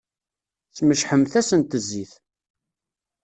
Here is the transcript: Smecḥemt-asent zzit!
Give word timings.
Smecḥemt-asent 0.77 1.77
zzit! 1.83 2.13